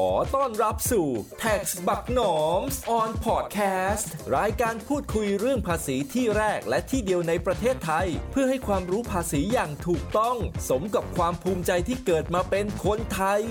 [0.00, 1.08] ขอต้อนรับสู่
[1.42, 2.60] Tax บักหนอม
[2.98, 10.36] on podcast รายการพูดคุยเรื่องภาษีที่แรกและที่เดียวในประเทศไทย เพื่อให้ความรู้ภาษีอย่างถูกต้อง
[10.68, 13.42] สมกับความภูมิใจที่เกิดมาเป็นคนไทย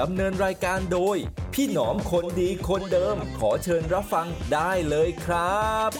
[0.00, 1.16] ดำเนินรายการโดย
[1.54, 5.90] พี่หนอมคนดีคนเดิม ขอเชิญรับฟังได้เลยครับ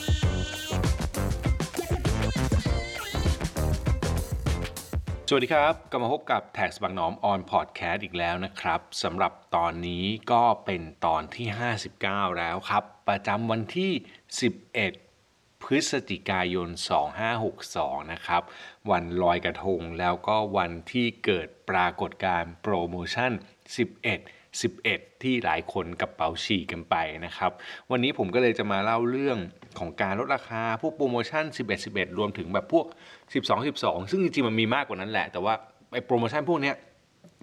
[5.28, 11.46] สวัสดีครับกลับมาพบกับแท็กสบางหนอมออนพอดแคสต์อีกแล้วนะครับสำหรับตอนนี้ก็เป็นตอนที่
[11.92, 13.92] 59 แล้วครับ ประจำวันที่
[14.78, 16.68] 11 พฤศจิกายน
[17.44, 18.42] 2562 นะครับ
[18.90, 23.32] วันลอยกระทงแล้วก็วันที่เกิดปรากฏการณ์โปรโมชั่น
[23.92, 24.41] 11
[24.80, 27.50] 11 ที่หลายคนกระเป๋าฉีกกันไปนะครับ
[27.90, 29.38] วันนี้ผมก็เลยจะมาเล่าเรื่อง
[29.78, 32.86] ของการลดราคา พวกโปรโมชั่น 11 11 รวมถึงแบบพวก
[33.26, 35.54] 12 12 ซึ่งจริงๆมันมีมากกว่านั้นแหละ แต่ว่า
[35.92, 36.76] ไอ้โปรโมชั่นพวกเนี้ย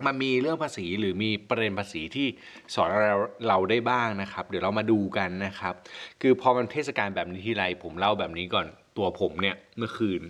[0.05, 2.27] มันมีเรื่องภาษีหรือมีประเด็นภาษีที่
[2.76, 5.73] สอนเราเราได้บ้างนะครับ เดี๋ยวเรามาดูกันนะครับ
[6.21, 8.66] คือพอมันเทศกาลแบบนี้ทีไรผมเล่าแบบนี้ก่อน
[8.98, 10.21] ตัวผมเนี่ยเมื่อคืน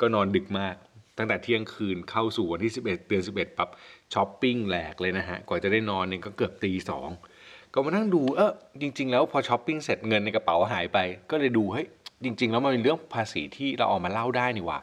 [0.00, 0.76] ก็นอนดึกมาก
[1.18, 3.68] ตั้งแต่เที่ยงคืนเข้าสู่วันที่ 11 เดือน 11 ปั๊บ
[4.14, 7.08] ช้อปปิ้งแหลกเลยนะฮะ กว่าจะได้นอนเนี่ยก็เกือบตีสอง
[7.74, 10.98] ก็มานั่งดูเออจริง ๆ แล้วพอช้อปปิ้งเสร็จเงินในกระเป๋าหายไป
[11.30, 11.86] ก็เลยดูเฮ้ย
[12.24, 14.80] จริง ๆ แล้วมันเป็นเรื่องภาษีที่เราเอามาเล่าได้นี่ว่า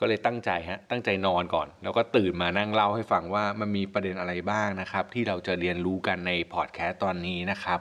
[0.00, 7.80] ก็เลยตั้งใจฮะตั้งใจนอนก่อน แล้วก็ตื่นมานั่งเล่าให้ฟังว่ามันมีประเด็นอะไรบ้างนะครับ ที่เราจะเรียนรู้กันในพอดแคสต์ตอนนี้นะครับ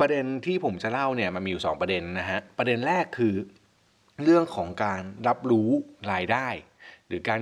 [0.00, 3.34] ประเด็นที่ผมจะเล่าเนี่ยมันมีอยู่ 2 ประเด็นนะฮะประเด็นแรกคือ
[4.22, 5.68] เรื่องของการรับรู้
[6.12, 6.48] รายได้
[7.08, 7.40] หรือการ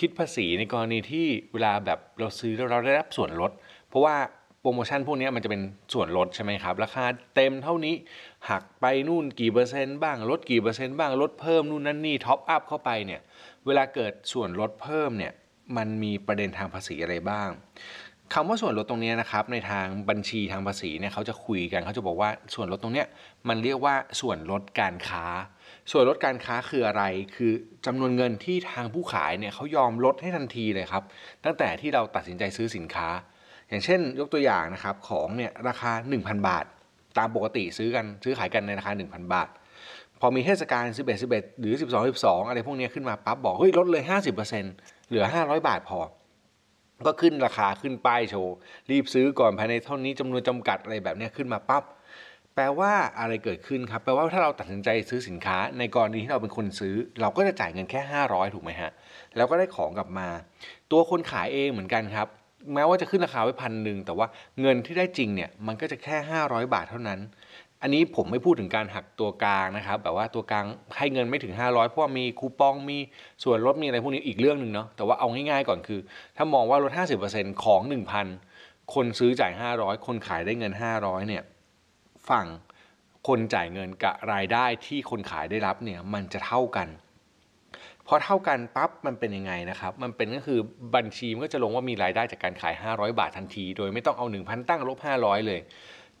[0.00, 3.52] คิดภาษีในกรณีที่เวลาแบบเราซื้อแล้วเราได้รับส่วนลด
[3.88, 4.16] เพราะว่า
[4.60, 5.62] โปรโมชั่นพวกนี้มันจะเป็น
[5.94, 7.94] ส่วนลดใช่ไหมครับ ราคาเต็มเท่านี้
[8.50, 13.20] หักไปนู่นกี่เปอร์เซ็นต์บ้างลดกี่เปอร์เซ็นต์บ้างลดเพิ่มนู่นนั่นนี่ top up เข้าไปเนี่ย
[13.66, 15.32] เวลาเกิดส่วนลดเพิ่มเนี่ย
[15.76, 17.48] มันมีประเด็นทางภาษีอะไรบ้าง
[18.34, 23.06] คำว่าส่วนลดตรงนี้นะครับในทางบัญชีทางภาษีเนี่ยเขาจะคุยกันเขาจะบอกว่าส่วนลดตรงเนี้ย
[23.48, 25.26] มันเรียกว่าส่วนลดการค้า
[25.90, 27.02] ส่วนลดการค้าคืออะไร
[27.36, 27.52] คือ
[27.86, 31.04] จำนวนเงินที่ทางผู้ขายเนี่ยเขายอมลดให้ทันทีเลยครับ
[31.44, 33.08] ตั้งแต่ที่เราตัดสินใจซื้อสินค้า
[33.68, 35.90] อย่างเช่น ยกตัวอย่างนะครับของเนี่ยราคา
[36.20, 36.64] 1,000 บาท
[37.18, 39.48] ตามปกติซื้อกันซื้อขายกันในราคา 1,000 บาท
[40.20, 44.02] พอมีเทศกาล11 11 หรือ 12 12 อะไรพวกนี้ขึ้นมาปั๊บบอกเฮ้ยลดเลย
[44.56, 45.98] 50%เหลือ 500 บาทพอ
[47.06, 48.54] ก็ขึ้นราคาขึ้นป้ายโชว์
[48.90, 51.84] รีบซื้อก่อนภายในเท่านี้จำนวนจำกัดอะไรแบบนี้ขึ้นมาปั๊บ
[52.54, 58.90] แปลว่าอะไรเกิดขึ้นครับแปลว่าถ้าเราตัดสินใจซื้อสินค้า ในกรณีที่เราเป็นคนซื้อ เราก็จะจ่ายเงินแค่ 500 ถูกไหมฮะ
[59.36, 60.28] แล้วก็ได้ของกลับมา
[60.92, 62.28] ตัวคนขายเองเหมือนกันครับ
[62.74, 64.26] แม้ว่าจะขึ้นราคาไว้พันหนึ่งแต่ว่า
[64.60, 67.20] เงินที่ได้จริงเนี่ยมันก็จะแค่ 500 บาทเท่านั้น
[67.82, 70.66] อันนี้ผมไม่พูดถึงการหักตัวกลางนะครับแบบว่าตัวกลาง
[70.98, 72.98] ให้เงินไม่ถึง 500 เพราะว่ามีคูปองมี
[73.44, 76.00] ส่วนลดมีอะไรพวกนี้อีกเรื่องหนึ่งเนาะแต่ว่าเอาง่ายๆก่อนคือ
[76.36, 76.92] ถ้ามองว่าลด
[77.26, 77.80] 50%ของ
[78.38, 81.42] 1,000 คนซื้อจ่าย 500 คนขายได้เงิน 500เนี่ย
[82.28, 82.46] ฝั่ง
[83.28, 86.88] คนจ่ายเงินกับรายได้ที่คนขายได้รับเนี่ยมันจะเท่ากัน
[88.06, 90.60] พอเท่ากันปั๊บมันเป็นยังไงนะครับ มันเป็นก็คือ
[90.94, 95.60] บัญชีมันก็จะลงว่ามีรายได้จากการขาย 500 บาททันที โดยไม่ต้องเอา 1,000 ตั้งลบ 500 เลย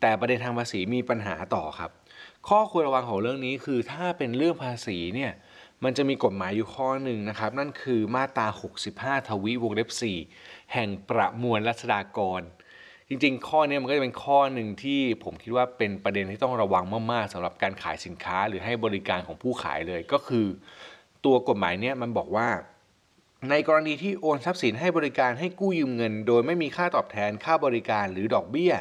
[0.00, 1.90] แต่ประเด็นทางภาษีมีปัญหาต่อครับ
[2.48, 5.32] ข้อควรระวังของเรื่องนี้คือถ้าเป็นเรื่องภาษีเนี่ย
[5.84, 8.46] มันจะมีกฎหมายอยู่ข้อหนึ่งนะครับ นั่นคือมาตรา
[8.86, 9.90] 65 ทวีวงเล็บ
[10.32, 12.40] 4 แห่งประมวลรัษฎากร
[13.12, 20.46] จริงๆ ข้อนี้มันก็จะเป็นข้อหนึ่งที่ผมคิดว่าเป็นประเด็นที่ต้องระวังมากๆสำหรับการขายสินค้าหรือให้บริการของผู้ขายเลยก็คือ
[21.24, 22.48] ตัวกฎหมายเนี่ยมันบอกว่า
[23.50, 28.72] ในกรณีที่โอนทรัพย์สินให้บริการให้กู้ยืมเงิน โดยไม่มีค่าตอบแทนค่าบริการหรือดอกเบี้ย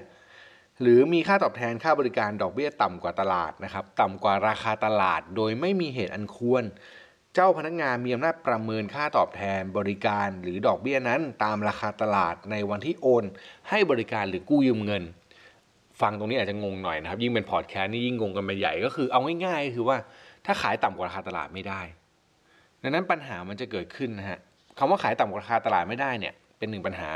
[0.82, 6.64] หรือมีค่าตอบแทนค่าบริการดอกเบี้ย ต่ำกว่าตลาดนะครับ ต่ำกว่าราคาตลาด โดยไม่มีเหตุอันควร
[7.40, 13.24] จ้าพนักงานมีอำนาจประเมินค่าตอบแทนบริการหรือดอกเบี้ยนั้น ตามราคาตลาดในวันที่โอน
[13.70, 15.04] ให้บริการหรือกู้ยืมเงิน
[16.02, 19.98] ฟังตรงนี้อาจจะงงหน่อยนะครับ ยิ่งเป็นพอดแคสต์นี่ยิ่งงงกันไปใหญ่ก็คือเอาง่ายๆคือว่า
[20.46, 21.82] ถ้าขายต่ำกว่าราคาตลาดไม่ได้
[22.82, 24.40] ดังนั้นปัญหามันจะเกิดขึ้นนะฮะ
[24.78, 27.10] คำว่าขายต่ำกว่าราคาตลาดไม่ได้เนี่ยเป็นหนึ่งปัญหา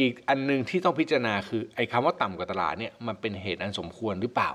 [0.00, 4.50] อีกอันหนึงที่ต้องพิจารณาคือไอ้คำว่าต่ำกว่าตลาดเนี่ยมันเป็นเหตุอันสมควรหรือเปล่า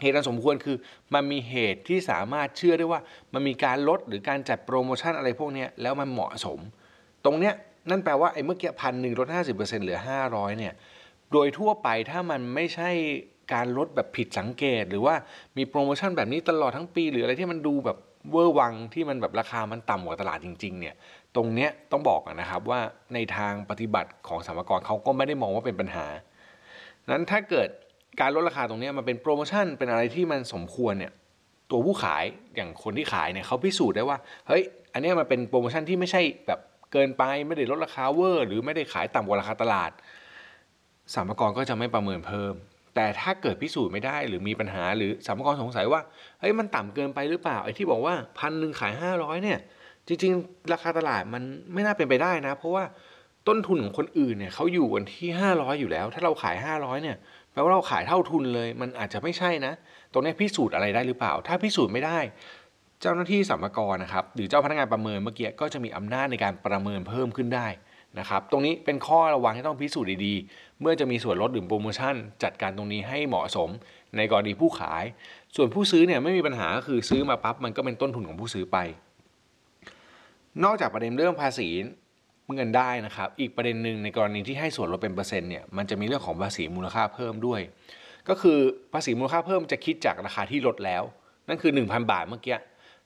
[0.00, 0.76] เหตุอันสมควรคือ
[1.14, 3.00] มันมีเหตุที่สามารถเชื่อได้ว่า
[3.32, 6.58] มันมีการลดหรือการจัดโปรโมชั่นอะไรพวกนี้แล้วมันเหมาะสม
[7.24, 7.54] ตรงเนี้ย
[7.90, 10.74] นั่นแปลว่าไอ้เมื่อกี้พันหนึ่งลดห้าสิบเปอร์เซ็นต์เหลือห้าร้อยเนี่ย
[11.32, 12.90] โดยทั่วไปถ้ามันไม่ใช่
[13.52, 15.14] การลดแบบผิดสังเกต หรือว่า
[15.56, 17.98] มีโปรโมชั่นแบบนี้ตลอดทั้งปี หรืออะไรที่มันดูแบบ
[18.30, 20.94] เวอร์วังที่มันแบบราคามันต่ำกว่าตลาดจริง ๆ เนี่ย
[21.34, 22.80] ตรงเนี้ยต้องบอกนะครับว่า
[23.14, 26.06] ในทางปฏิบัติของสรรพากรเขาก็ไม่ได้มองว่าเป็นปัญหา
[27.10, 27.68] นั้นถ้าเกิด
[28.20, 31.12] การลดราคาตรงนี้มันเป็นโปรโมชั่นเป็นอะไรที่มันสมควรเนี่ย
[31.70, 32.24] ตัวผู้ขาย
[32.56, 34.18] อย่างคนที่ขายเนี่ยเขาพิสูจน์ได้ว่า
[34.48, 34.62] เฮ้ย
[34.92, 36.60] อันนี้มันเป็นโปรโมชั่นที่ไม่ใช่แบบ
[36.92, 39.90] เกินไปไม่ได้ลดราคาเวอร์ หรือไม่ได้ขายต่ำกว่าราคาตลาด
[41.14, 42.54] สามกรก็จะไม่ประเมินเพิ่ม
[42.94, 46.00] แต่ถ้าเกิดพิสูจน์ไม่ได้หรือมีปัญหาหรือสามกรสงสัยว่า
[46.40, 49.58] เฮ้ยมันต่ำเกินไปหรือเปล่าไอ้ที่บอกว่าพันหนึ่งขายห้าร้อยเนี่ย
[50.08, 52.84] จริงๆ ราคาตลาดมันไม่น่าเป็นไปได้นะ เพราะว่า
[53.48, 57.16] ต้นทุนของคนอื่นเนี่ยเขาอยู่กันที่ห้าร้อยอยู่แล้ว ถ้าเราขายห้าร้อยเนี่ย
[57.54, 59.72] แปลว่าเราขายเท่าทุนเลย มันอาจจะไม่ใช่นะ
[60.12, 62.18] ตรงนี้พิสูจน์อะไรได้หรือเปล่า ถ้าพิสูจน์ไม่ได้
[63.00, 67.68] เจ้าหน้าที่สัมภากรนะครับ หรือเจ้าพนักงานประเมินเมื่อกี้ก็จะมีอำนาจในการประเมินเพิ่มขึ้นได้
[68.18, 73.68] นะครับ ตรงนี้เป็นข้อระวังที่ต้องพิสูจน์ดีๆ เมื่อจะมีส่วนลดหรือโปรโมชั่น จัดการตรงนี้ให้เหมาะสม
[74.16, 75.04] ในกรณีผู้ขาย
[75.56, 78.76] ส่วนผู้ซื้อเนี่ยไม่มีปัญหาก็คือซื้อมาปั๊บมันก็เป็นต้นทุนของผู้ซื้อไป
[80.64, 81.68] นอกจากประเด็นเรื่องภาษี
[82.54, 87.60] เงินได้นะครับ อีกประเด็นหนึ่งในกรณีที่ให้ส่วนลดเป็นเปอร์เซ็นต์เนี่ย มันจะมีเรื่องของภาษีมูลค่าเพิ่มด้วย
[88.28, 88.58] ก็คือ
[88.92, 91.02] ภาษีมูลค่าเพิ่มจะคิดจากราคาที่ลดแล้ว
[91.48, 92.56] นั่นคือ 1,000 บาทเมื่อกี้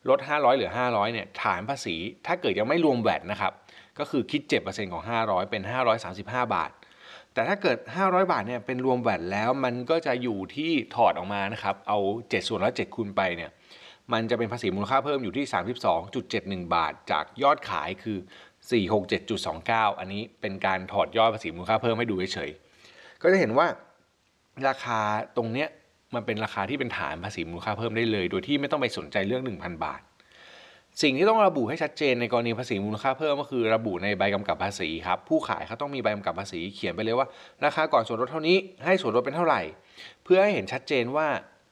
[0.09, 1.97] ลด 500เหลือ 500เนี่ยฐานภาษี
[2.27, 3.53] ถ้าเกิดยังไม่รวมแวดนะครับ
[3.99, 5.63] ก็คือคิด 7%ของ 500 เป็น
[6.09, 6.71] 535 บาท
[7.35, 13.51] แต่ถ้าเกิด 500 บาทเนี่ยเป็นรวมแวดแล้ว มันก็จะอยู่ที่ถอดออกมานะครับ เอา 7 ส่วนละ7คูณไปเนี่ย
[14.13, 15.45] มันจะเป็นภาษีมูลค่าเพิ่มอยู่ที่
[16.09, 18.19] 32.71 บาท จากยอดขายคือ
[18.71, 23.67] 467.29 อันนี้เป็นการถอดยอดภาษีมูลค่าเพิ่มให้ดูเฉยๆ ก็จะเห็นว่า
[24.69, 25.01] ราคา
[25.37, 25.69] ตรงเนี้ย
[26.15, 30.01] มันเป็นราคาที่เป็นฐานภาษีมูลค่าเพิ่มได้เลย โดยที่ไม่ต้องไปสนใจเรื่อง 1,000 บาท
[31.03, 37.27] สิ่งที่ต้องระบุให้ชัดเจนในกรณีภาษีมูลค่าเพิ่มก็คือระบุในใบกำกับภาษีครับผู้ขายเขาต้องมีใบกำกับภาษีเขียนไปเลยว่า
[37.65, 39.61] ราคาก่อนส่วนลดเท่านี้ให้ส่วนลดเป็นเท่าไหร่
[40.25, 41.27] เพื่อให้เห็นชัดเจนว่า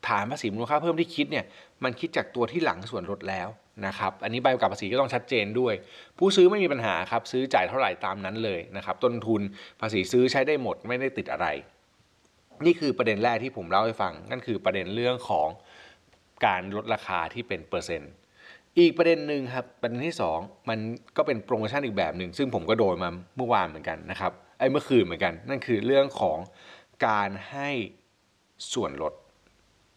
[0.09, 1.45] ฐานภาษีมูลค่าเพิ่มที่คิดเนี่ย
[1.85, 3.49] มันคิดจากตัวที่หลังส่วนลดแล้ว
[3.87, 5.75] นะครับ อันนี้ใบกำกับภาษีก็ต้องชัดเจนด้วย
[6.19, 9.43] ผู้ซื้อไม่มีปัญหาครับ ซื้อจ่ายเท่าไหร่ตามนั้นเลยนะครับ ต้นทุน
[9.81, 11.47] ภาษีซื้อใช้ได้หมดไม่ได้ติดอะไร
[12.67, 15.49] นี่คือประเด็นแรกที่ผมเล่าให้ฟัง นั่นคือประเด็นเรื่องของ
[16.47, 18.11] การลดราคาที่เป็นเปอร์เซ็นต์
[18.79, 20.79] อีกประเด็นหนึ่งครับ ประเด็นที่ 2 มัน
[21.17, 26.39] ก็เป็นโปรโมชั่นอีกแบบหนึ่งซึ่งผมก็โดนมาเมื่อวานเหมือนกันนะครับ ไอ้เมื่อคืนเหมือนกัน นั่นคือเรื่องของ
[27.07, 27.71] การให้
[28.73, 29.13] ส่วนลด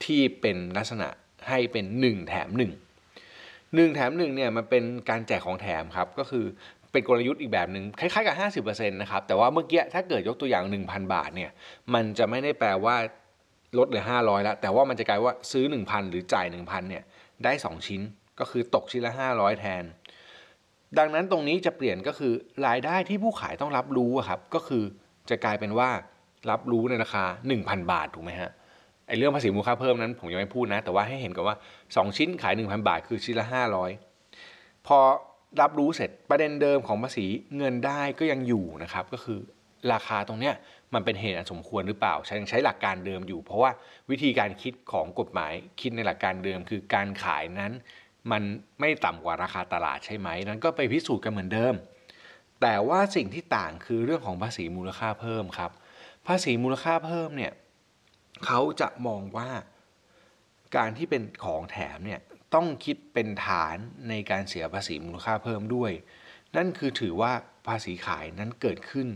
[0.06, 1.08] ที่เป็นลักษณะ
[1.48, 2.88] ให้เป็น 1 แถม 1
[3.71, 6.45] 1แถม1เนี่ยมันเป็นการแจกของแถมครับก็คือ
[6.92, 11.51] เป็นกลยุทธ์อีกแบบหนึ่งคล้ายๆกับ 50%นะครับแต่ว่าเมื่อกี้ถ้าเกิดยกตัวอย่าง 1,000 บาทเนี่ย
[11.94, 12.95] มันจะไม่ได้แปลว่า
[13.77, 17.04] ลดเหลือ 500 แล้ว แต่ว่ามันจะกลายว่าซื้อ 1,000 หรือจ่าย 1,000เนี่ย
[17.44, 18.01] ได้ 2 ชิ้น
[18.39, 19.83] ก็คือตกชิ้นละ 500 แทน
[20.98, 22.33] ดังนั้นตรงนี้จะเปลี่ยนก็คือ
[22.68, 24.83] รายได้ที่ผู้ขายต้องรับรู้ครับก็คือ
[25.30, 25.89] จะกลายเป็นว่า
[26.51, 27.24] รับรู้ในราคา
[27.57, 28.51] 1,000 บาทถูกไหมฮะ
[29.10, 33.48] ไอเรื่องภาษีมูลค่าเพิ่มนั้นผมยังไม่พูดนะ แต่ว่าให้เห็นกันว่า 2 ชิ้นขาย 1,000 บาท คือชิ้นละ
[34.16, 35.00] 500 พอ
[35.62, 37.26] รับรู้เสร็จประเด็นเดิมของภาษี
[37.58, 39.40] เงินได้ก็ยังอยู่นะครับ ก็คือ
[39.94, 40.54] ราคาตรงเนี้ย
[40.94, 43.72] มันเป็นเหตุอันสมควรหรือเปล่าใช้ใช้หลักการเดิมอยู่ เพราะว่า
[44.10, 45.52] วิธีการคิดของกฎหมาย
[45.82, 47.72] คิดในหลักการเดิม คือการขายนั้น
[48.32, 48.44] มัน
[48.80, 51.74] ไม่ต่ำกว่าราคาตลาดใช่ไหมนั้นก็ไปพิสูจน์กันเหมือนเดิม
[52.62, 55.72] แต่ว่าสิ่งที่ต่างคือเรื่องของภาษีมูลค่าเพิ่มครับ
[56.28, 57.52] ภาษีมูลค่าเพิ่มเนี่ย
[58.45, 59.50] เขาจะมองว่า
[60.77, 62.21] การที่เป็นของแถมเนี่ย
[62.56, 63.77] ต้องคิดเป็นฐาน
[64.09, 65.91] ในการเสียภาษีมูลค่าเพิ่มด้วย
[66.57, 67.31] นั่นคือถือว่า
[67.68, 69.07] ภาษีขายนั้นเกิดขึ้น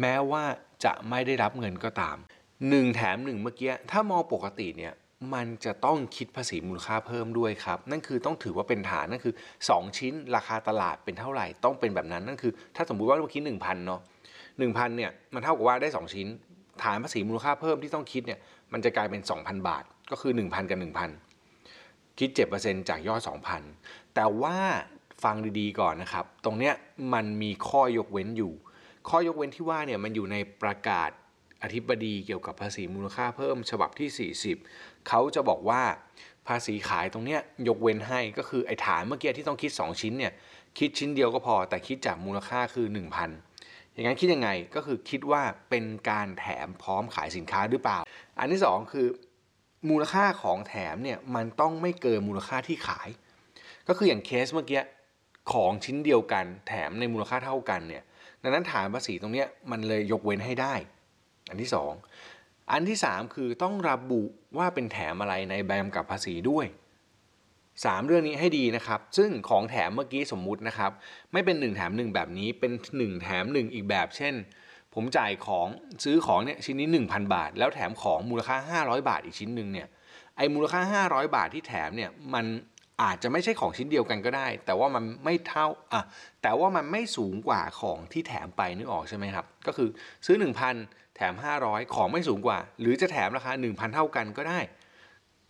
[0.00, 0.44] แม้ว่า
[0.84, 2.16] จะไม่ได้รับเงินก็ตาม
[2.56, 4.92] 1 แถม 1 เมื่อกี้ ถ้ามองปกติเนี่ย
[5.34, 9.34] มันจะต้องคิดภาษีมูลค่าเพิ่มด้วยครับ นั่นคือต้องถือว่าเป็นฐานนั่นคือ
[9.66, 14.00] 2 ชิ้นราคาตลาดเป็นเท่าไหร่ต้องเป็นแบบนั้นนั่นคือ ถ้าสมมุติว่าเมื่อกี้1,000เนาะ
[14.48, 16.28] 1,000เนี่ยมันเท่ากับว่าได้ 2 ชิ้น
[16.82, 18.40] ฐานภาษีมูลค่าเพิ่มที่ต้องคิดเนี่ย
[18.72, 20.78] มันจะกลายเป็น 2,000 บาท ก็คือ 1,000 กับ
[21.48, 22.30] 1,000 คิด
[22.60, 23.20] 7%จากยอด
[23.68, 24.56] 2,000 แต่ว่า
[25.24, 26.74] ฟังดีๆก่อนนะครับ ตรงเนี้ย
[27.12, 28.52] มันมีข้อยกเว้นอยู่
[29.08, 31.10] ข้อยกเว้นที่ว่าเนี่ยมันอยู่ในประกาศ
[31.62, 34.30] อธิบดีเกี่ยวกับภาษีมูลค่าเพิ่มฉบับที่
[34.64, 35.82] 40 เขาจะบอกว่า
[36.48, 40.32] ภาษีขายตรงเนี้ยยกเว้นให้ก็คือไอ้ฐานเมื่อกี้ที่ต้องคิด 2 ชิ้นเนี่ย
[40.78, 43.51] คิดชิ้นเดียวก็พอแต่คิดจากมูลค่าคือ 1,000
[43.92, 47.98] อย่างนั้นคิดยังไงก็คือคิดว่าเป็นการแถมพร้อมขายสินค้าหรือเปล่า
[48.38, 49.06] อันที่ 2 คือ
[49.90, 53.08] มูลค่าของแถมเนี่ยมันต้องไม่เกินมูลค่าที่ขาย
[53.88, 54.82] ก็คืออย่างเคสเมื่อกี้
[55.52, 58.02] ของชิ้นเดียวกันแถมในมูลค่าเท่ากันเนี่ย
[58.42, 60.74] ดังนั้นฐานภาษีตรงนี้มันเลยยกเว้นให้ได้
[61.48, 61.70] อันที่
[62.20, 64.22] 2 อันที่ 3 คือต้องระบุ
[64.58, 66.66] ว่าเป็นแถมอะไรในใบกำกับภาษีด้วย
[67.74, 70.90] 3 เรื่องนี้ให้ดีนะครับ ซึ่งของแถมเมื่อกี้สมมุตินะครับ
[71.32, 74.34] ไม่เป็น 1 แถม 1 แบบนี้เป็น 1 แถม 1 อีกแบบ เช่น
[74.94, 75.66] ผมจ่ายของ
[76.04, 79.88] ซื้อของเนี่ยชิ้นนี้ 1,000 บาท แล้วแถมของมูลค่า 500 บาทอีกชิ้นหนึ่งเนี่ย
[80.36, 82.46] ไอ้มูลค่า 500 บาทที่แถมเนี่ยมัน
[83.02, 86.02] อาจจะไม่ใช่ของชิ้นเดียวกันก็ได้ แต่ว่ามันไม่เท่าอะ
[86.42, 89.88] แต่ว่ามันไม่สูงกว่าของที่แถมไปนึกออกใช่ไหมครับ ก็คือ
[90.26, 90.36] ซื้อ
[90.76, 94.60] 1,000 แถม 500 ของไม่สูงกว่า หรือจะแถมราคา 1,000 เท่ากันก็ได้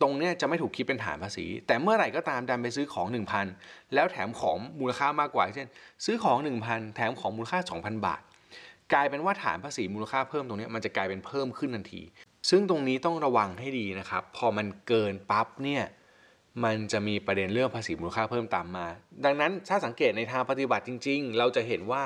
[0.03, 3.07] ตรงเนี้ยจะไม่ถูกคิดเป็นฐานภาษี แต่เมื่อไหร่ก็ตามดันไปซื้อของ
[3.51, 5.69] 1,000 แล้วแถมของมูลค่ามากกว่า เช่น
[6.05, 8.23] ซื้อของ 1,000 แถมของมูลค่า 2,000 บาท
[8.93, 12.03] กลายเป็นว่าฐานภาษีมูลค่าเพิ่มตรงนี้มันจะกลายเป็นเพิ่มขึ้นทันที
[12.51, 15.85] ซึ่งตรงนี้ต้องระวังให้ดีนะครับ พอมันเกินปั๊บเนี่ย
[16.65, 18.87] มันจะมีประเด็นเรื่องภาษีมูลค่าเพิ่มตามมา
[19.25, 22.03] ดังนั้นถ้าสังเกตในทางปฏิบัติจริง ๆ เราจะเห็นว่า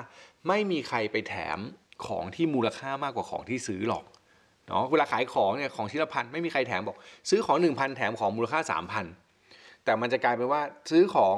[0.48, 1.58] ไม่มีใครไปแถม
[2.06, 4.04] ของที่มูลค่ามากกว่าของที่ซื้อหรอก
[4.68, 6.96] เนาะเวลาขายของเนี่ยของชิ้นละพันไม่มีใครแถมบอก
[7.30, 8.60] ซื้อของ 1,000 แถมของมูลค่า
[9.22, 11.34] 3,000 แต่มันจะกลายเป็นว่าซื้อของ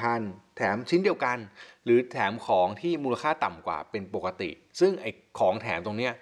[0.00, 1.38] 1,000 แถมชิ้นเดียวกัน
[1.84, 4.50] หรือแถมของที่มูลค่าต่ำกว่าเป็นปกติ
[4.80, 6.12] ซึ่งไอ้ของแถมตรงเนี้ย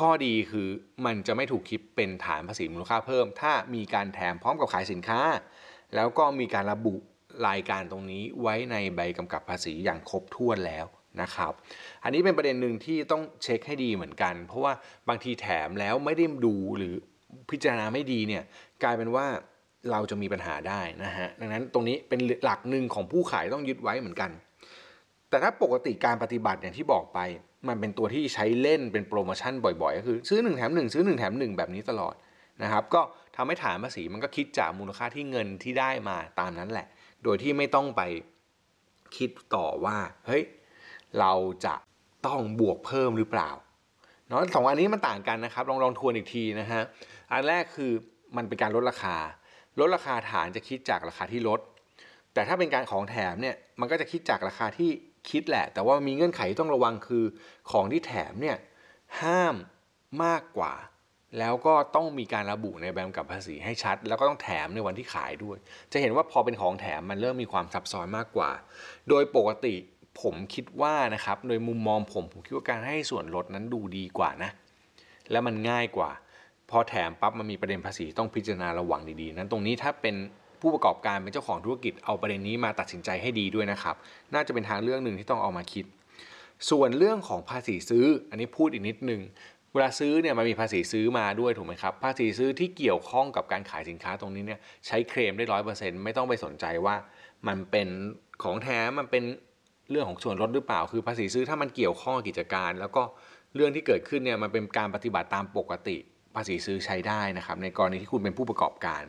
[0.00, 0.68] ข้อดีคือ
[1.04, 5.20] มันจะไม่ถูกคิดเป็นฐานภาษีมูลค่าเพิ่ม ถ้ามีการแถมพร้อมกับขายสินค้า
[5.94, 6.94] แล้วก็มีการระบุ
[7.48, 10.86] รายการตรงนี้ไว้ในใบกำกับภาษีอย่างครบถ้วนแล้ว
[11.22, 11.52] นะครับ
[12.04, 14.72] อันนี้เป็นประเด็นหนึ่งที่ต้องเช็คให้ดีเหมือนกัน เพราะว่า
[15.08, 16.94] บางทีแถมแล้วไม่ได้ดูหรือ
[17.50, 18.42] พิจารณาไม่ดีเนี่ย
[18.82, 19.26] กลายเป็นว่า
[19.90, 24.30] เราจะมีปัญหาได้นะฮะดังนั้นตรงนี้เป็นหลักหนึ่งของผู้ขายต้องยึดไว้เหมือนกัน
[25.30, 27.18] แต่ถ้าปกติการปฏิบัติอย่างที่บอกไป
[27.68, 32.14] มันเป็นตัวที่ใช้เล่นเป็นโปรโมชั่นบ่อยๆ ก็คือซื้อ 1 แถม 1 ซื้อ 1 แถม 1 แบบนี้ตลอด
[32.62, 33.00] นะครับ ก็
[33.36, 36.86] ทำให้ฐานภาษีมันก็คิดจากมูลค่าที่เงินที่ได้มาตามนั้นแหละ
[37.24, 38.02] โดยที่ไม่ต้องไป
[39.16, 39.96] คิดต่อว่า
[40.26, 40.42] เฮ้ย
[41.20, 41.32] เรา
[41.64, 41.74] จะ
[42.26, 43.50] ต้องบวกเพิ่มหรือเปล่า
[44.28, 46.82] เนาะสองอันนี้มันต่างกันนะครับ ลองลองทวนอีกทีนะฮะ
[47.32, 47.92] อันแรกคือ
[48.36, 49.16] มันเป็นการลดราคา
[49.80, 51.60] ลดราคาฐานจะคิดจากราคาที่ลด
[52.34, 54.90] แต่ถ้าเป็นการของแถมเนี่ยมันก็จะคิดจากราคาที่
[55.30, 57.24] คิดแหละ แต่ว่ามีเงื่อนไขที่ต้องระวังคือ
[57.70, 58.56] ของที่แถมเนี่ย
[59.20, 59.54] ห้าม
[60.24, 60.74] มากกว่า
[61.38, 65.56] แล้วก็ต้องมีการระบุในใบกำกับภาษีให้ชัด แล้วก็ต้องแถมในวันที่ขายด้วย
[65.92, 68.50] จะเห็นว่าพอเป็นของแถมมันเริ่มมีความซับซ้อนมากกว่า
[69.08, 69.74] โดยปกติ
[70.22, 74.50] ผมคิดว่านะครับโดยมุมมองผมผมคิดว่าการให้ส่วนลดนั้นดูดีกว่านะ
[75.30, 76.10] และมันง่ายกว่า
[76.70, 80.16] พอแถมปั๊บมันมีประเด็นภาษีต้องพิจารณาระวังดีๆนั้นตรงนี้ถ้าเป็น
[80.60, 83.96] ผู้ประกอบการเป็นเจ้าของธุรกิจเอาประเด็นนี้มาตัดสินใจให้ดีด้วยนะครับ
[84.34, 85.84] น่าจะเป็นทางเรื่องหนึ่งที่ต้องเอามาคิด
[86.70, 89.20] ส่วนเรื่องของภาษีซื้อ อันนี้พูดอีกนิดนึง
[89.72, 96.96] เวลาซื้อเนี่ยมันมีภาษีซื้อมาด้วยถูกไหมครับ ภาษีซื้อที่เกี่ยวข้องกับการขายสินค้าตรงนี้เนี่ยใช้เคลมได้ร้อยเปอร์เซ็นต์ไม่ต้องไปสนใจว่า
[97.48, 97.88] มันเป็น
[98.42, 99.24] ของแท้มันเป็น
[99.90, 103.02] เรื่องของส่วนลดหรือเปล่า คือภาษีซื้อถ้ามันเกี่ยวข้องกิจการ แล้วก็
[103.54, 105.96] เรื่องที่เกิดขึ้นเนี่ยมันเป็นการปฏิบัติตามปกติ
[106.36, 109.02] ภาษีซื้อใช้ได้นะครับ ในกรณีที่คุณเป็นผู้ประกอบการ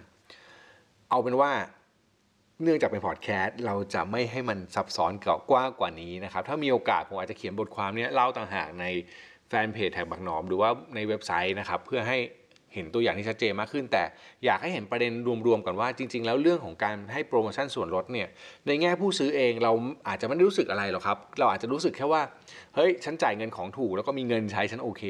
[1.09, 1.51] เอาเป็นว่า
[2.63, 5.11] เนื่องจากเป็นพอดแคสต์เราจะไม่ให้มันซับซ้อน
[5.49, 8.85] กว้างกว่านี้นะครับ ถ้ามีโอกาสผมอาจจะเขียนบทความนี้เล่าต่างหากใน
[9.49, 12.17] แฟนเพจ TaxBugnoms หรือว่าในเว็บไซต์นะครับ เพื่อให้
[12.73, 14.03] เห็นตัวอย่างที่ชัดเจนมากขึ้น แต่
[14.45, 15.11] อยากให้เห็นประเด็น
[15.47, 18.27] รวมๆกันว่าจริง ๆ แล้วเรื่องของการให้โปรโมชั่นส่วนลดเนี่ย
[18.67, 19.71] ในแง่ผู้ซื้อเองเรา
[20.07, 22.21] อาจจะไม่ได้รู้สึกอะไรหรอกครับ เราอาจจะรู้สึกแค่ว่า
[22.75, 25.03] เฮ้ยฉันจ่ายเงินของถูกแล้วก็มีเงินใช้ฉันโอเค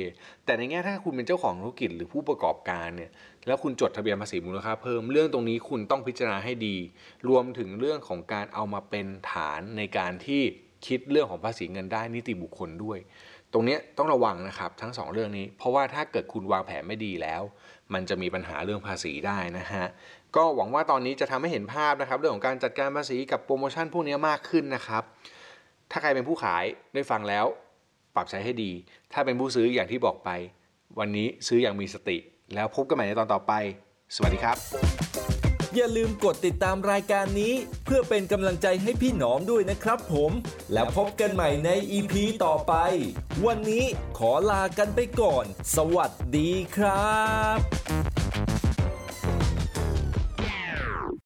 [0.45, 3.11] แต่ในแง่ถ้าคุณเป็นเจ้าของธุรกิจหรือผู้ประกอบการเนี่ย
[3.47, 6.75] แล้วคุณจดทะเบียนภาษีมูลค่าเพิ่มเรื่องตรงนี้คุณต้องพิจารณาให้ดี
[7.29, 10.43] รวมถึงเรื่องของการเอามาเป็นฐานในการที่
[10.87, 12.99] คิดเรื่องของภาษีเงินได้นิติบุคคลด้วย
[13.53, 17.41] ตรงนี้ต้องระวังนะครับทั้ง 2 เรื่องนี้ เพราะว่าถ้าเกิดคุณวางแผนไม่ดีแล้ว
[17.93, 19.85] มันจะมีปัญหาเรื่องภาษีได้นะฮะ
[20.35, 25.03] ก็หวังว่าตอนนี้จะทำให้เห็นภาพนะครับ เรื่องของการจัดการภาษีกับโปรโมชั่นพวกนี้มากขึ้นนะครับ
[25.91, 26.63] ถ้าใครเป็นผู้ขาย
[26.93, 27.45] ได้ฟังแล้ว
[28.15, 28.71] ปรับใช้ให้ดี
[29.13, 30.29] ถ้าเป็นผู้ซื้ออย่างที่บอกไป
[30.99, 32.17] วันนี้ซื้ออย่างมีสติ
[32.55, 33.53] แล้วพบกันใหม่ในตอนต่อไป
[34.15, 35.26] สวัสดีครับ
[35.75, 37.53] อย่าลืมกดติดตามรายการนี้
[37.85, 40.31] เพื่อเป็นกำลังใจให้พี่หนอมด้วยนะครับผม
[40.73, 42.13] แล้วพบกันใหม่ใน EP
[42.45, 42.73] ต่อไป
[43.45, 43.85] วันนี้
[44.17, 45.45] ขอลากันไปก่อน
[45.75, 47.17] สวัสดีครั
[47.57, 48.16] บ